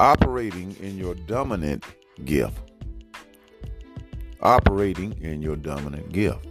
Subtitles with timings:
[0.00, 1.84] operating in your dominant
[2.24, 2.58] gift.
[4.40, 6.46] Operating in your dominant gift.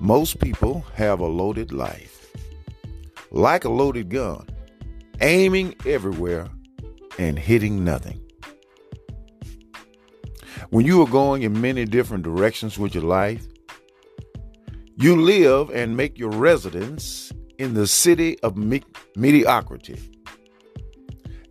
[0.00, 2.32] Most people have a loaded life,
[3.32, 4.46] like a loaded gun,
[5.20, 6.48] aiming everywhere
[7.18, 8.20] and hitting nothing.
[10.70, 13.44] When you are going in many different directions with your life,
[14.96, 18.82] you live and make your residence in the city of me-
[19.16, 19.98] mediocrity.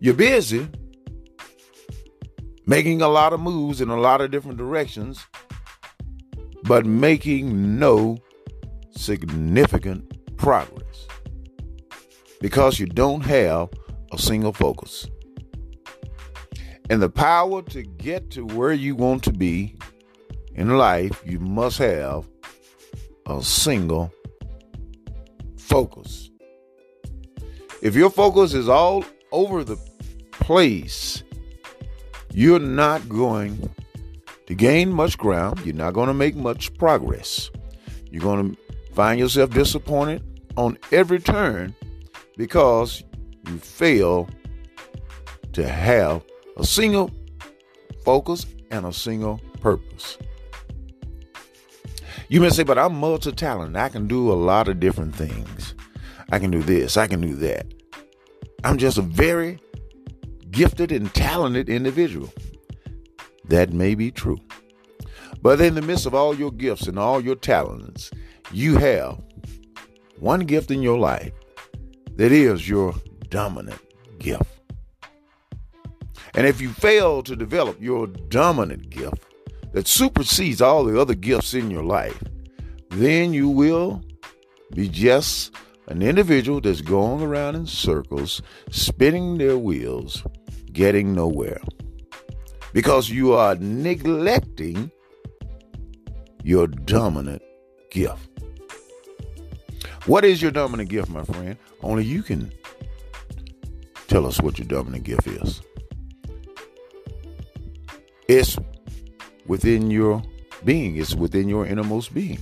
[0.00, 0.68] You're busy
[2.66, 5.26] making a lot of moves in a lot of different directions,
[6.64, 8.18] but making no
[8.90, 11.06] significant progress
[12.40, 13.70] because you don't have
[14.12, 15.08] a single focus.
[16.90, 19.76] And the power to get to where you want to be
[20.54, 22.28] in life, you must have
[23.26, 24.12] a single
[25.56, 26.30] focus.
[27.82, 29.76] If your focus is all over the
[30.48, 31.22] place,
[32.32, 33.68] you're not going
[34.46, 35.60] to gain much ground.
[35.62, 37.50] You're not going to make much progress.
[38.10, 40.22] You're going to find yourself disappointed
[40.56, 41.74] on every turn
[42.38, 43.04] because
[43.46, 44.26] you fail
[45.52, 46.24] to have
[46.56, 47.10] a single
[48.02, 50.16] focus and a single purpose.
[52.30, 53.76] You may say, but I'm multi talented.
[53.76, 55.74] I can do a lot of different things.
[56.32, 57.66] I can do this, I can do that.
[58.64, 59.60] I'm just a very
[60.50, 62.32] gifted and talented individual.
[63.44, 64.38] That may be true.
[65.42, 68.10] But in the midst of all your gifts and all your talents,
[68.52, 69.20] you have
[70.18, 71.32] one gift in your life
[72.16, 72.94] that is your
[73.28, 73.80] dominant
[74.18, 74.58] gift.
[76.34, 79.24] And if you fail to develop your dominant gift
[79.72, 82.22] that supersedes all the other gifts in your life,
[82.90, 84.02] then you will
[84.74, 85.54] be just
[85.88, 90.22] an individual that's going around in circles, spinning their wheels,
[90.72, 91.60] getting nowhere.
[92.74, 94.90] Because you are neglecting
[96.42, 97.42] your dominant
[97.90, 98.28] gift.
[100.04, 101.56] What is your dominant gift, my friend?
[101.82, 102.52] Only you can
[104.08, 105.62] tell us what your dominant gift is.
[108.28, 108.58] It's
[109.46, 110.22] within your
[110.64, 112.40] being, it's within your innermost being.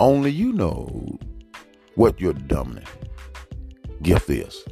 [0.00, 1.18] Only you know
[1.96, 2.86] what your dominant
[4.02, 4.64] gift is.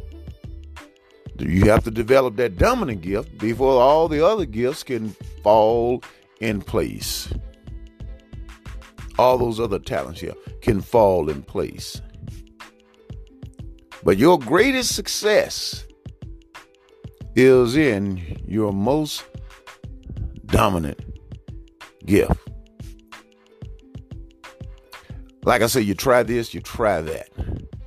[1.39, 5.11] You have to develop that dominant gift before all the other gifts can
[5.43, 6.03] fall
[6.41, 7.33] in place.
[9.19, 12.01] All those other talents here can fall in place.
[14.05, 15.87] But your greatest success
[17.35, 19.25] is in your most
[20.47, 21.01] dominant
[22.05, 22.44] gift.
[25.45, 27.29] Like I said, you try this, you try that.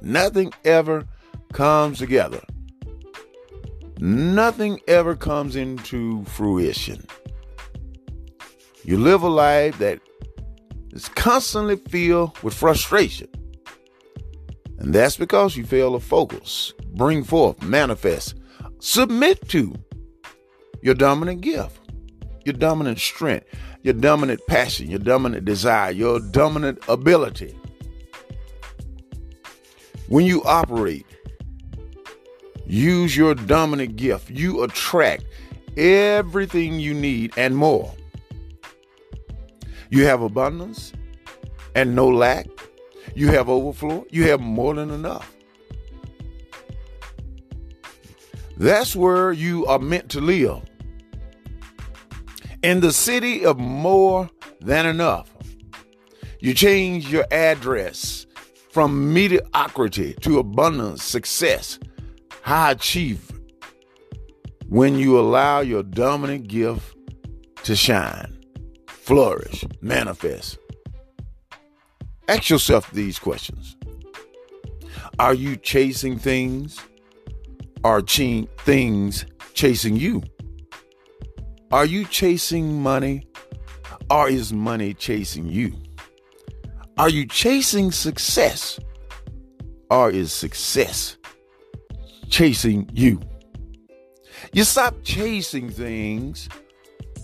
[0.02, 1.08] Nothing ever
[1.54, 2.42] comes together.
[4.00, 7.06] Nothing ever comes into fruition.
[8.84, 10.00] You live a life that
[10.92, 13.28] is constantly filled with frustration.
[14.78, 18.36] And that's because you fail to focus, bring forth, manifest,
[18.80, 19.74] submit to
[20.84, 21.80] your dominant gift,
[22.48, 23.46] your dominant strength,
[23.84, 27.54] your dominant passion, your dominant desire, your dominant ability.
[30.08, 31.06] When you operate,
[32.66, 35.26] use your dominant gift, you attract
[35.76, 37.94] everything you need and more.
[39.90, 40.94] You have abundance
[41.76, 42.48] and no lack.
[43.14, 44.06] You have overflow.
[44.10, 45.36] You have more than enough.
[48.56, 50.67] That's where you are meant to live.
[52.64, 54.30] In the city of more
[54.60, 55.32] than enough.
[56.40, 58.26] You change your address
[58.72, 61.80] from mediocrity to abundance, success,
[62.44, 63.52] high achievement
[64.68, 66.96] when you allow your dominant gift
[67.64, 68.38] to shine,
[68.88, 70.58] flourish, manifest.
[72.28, 73.78] Ask yourself these questions
[75.20, 76.80] Are you chasing things?
[77.84, 80.24] Are ch- things chasing you?
[81.72, 83.28] Are you chasing money?
[84.10, 85.74] Or is money chasing you?
[86.98, 88.80] Are you chasing success?
[89.90, 91.18] Or is success
[92.30, 93.20] chasing you?
[94.54, 96.48] You stop chasing things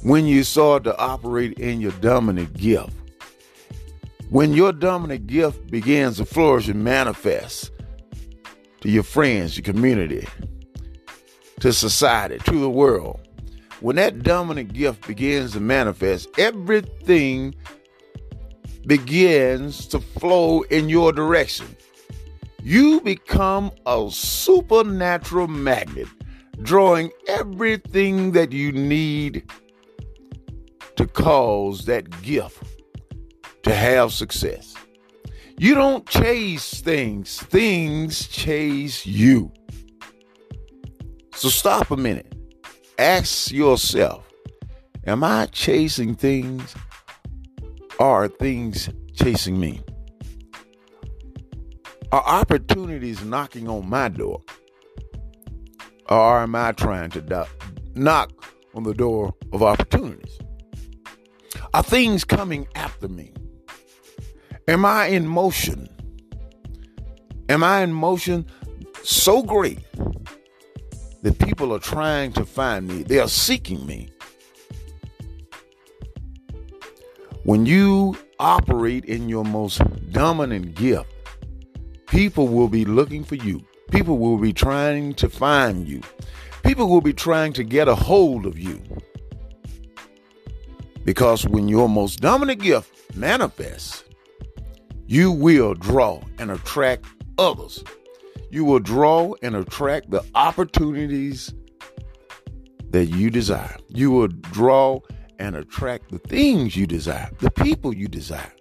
[0.04, 2.92] when you start to operate in your dominant gift.
[4.30, 7.72] When your dominant gift begins to flourish and manifest
[8.82, 10.28] to your friends, your community,
[11.62, 13.23] to society, to the world,
[13.84, 17.54] when that dominant gift begins to manifest, everything
[18.88, 21.68] begins to flow in your direction.
[22.62, 26.08] You become a supernatural magnet
[26.62, 29.52] drawing everything that you need
[30.96, 32.64] to cause that gift
[33.64, 34.76] to have success.
[35.58, 39.52] You don't chase things, things chase you.
[41.36, 42.33] So stop a minute.
[42.98, 44.24] Ask yourself
[45.06, 46.76] Am I chasing things
[48.00, 49.82] or are things chasing me?
[52.12, 54.42] Are opportunities knocking on my door?
[56.10, 57.44] Or am I trying to do-
[57.96, 58.32] knock
[58.76, 60.38] on the door of opportunities?
[61.74, 63.34] Are things coming after me?
[64.68, 65.90] Am I in motion?
[67.50, 68.46] Am I in motion
[69.04, 69.80] so great
[71.24, 73.02] that people are trying to find me?
[73.04, 74.10] They are seeking me.
[77.44, 79.82] When you operate in your most
[80.12, 81.10] dominant gift,
[82.08, 83.66] people will be looking for you.
[83.90, 86.02] People will be trying to find you.
[86.64, 88.82] People will be trying to get a hold of you.
[91.04, 94.04] Because when your most dominant gift manifests,
[95.06, 97.06] you will draw and attract
[97.38, 97.84] others.
[98.54, 101.52] You will draw and attract the opportunities
[102.92, 103.76] that you desire.
[103.88, 105.00] You will draw
[105.40, 108.54] and attract the things you desire, the people you desire.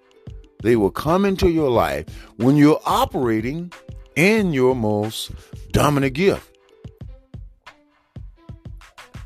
[0.62, 2.06] They will come into your life
[2.36, 3.70] when you're operating
[4.16, 5.30] in your most
[5.72, 6.56] dominant gift.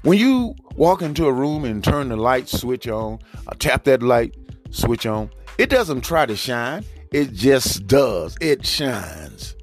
[0.02, 4.02] When you walk into a room and turn the light switch on, or tap that
[4.02, 4.34] light
[4.72, 8.36] switch on, it doesn't try to shine, it just does.
[8.40, 9.55] It shines.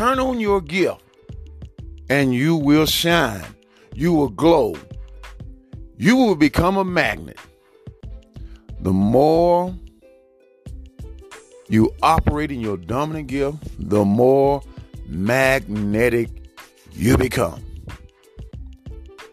[0.00, 1.02] Turn on your gift
[2.08, 3.44] and you will shine.
[3.92, 4.74] You will glow.
[5.98, 7.36] You will become a magnet.
[8.80, 9.74] The more
[11.68, 14.62] you operate in your dominant gift, the more
[15.06, 16.30] magnetic
[16.92, 17.62] you become.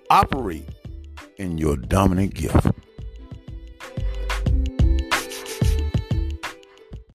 [0.10, 0.68] Operate
[1.38, 2.68] in your dominant gift.